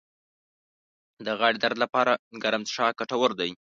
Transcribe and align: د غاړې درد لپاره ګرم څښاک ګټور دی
د 1.25 1.27
غاړې 1.39 1.57
درد 1.61 1.77
لپاره 1.83 2.11
ګرم 2.43 2.61
څښاک 2.69 2.93
ګټور 2.99 3.31
دی 3.39 3.51